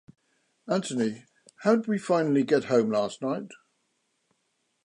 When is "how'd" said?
1.57-1.85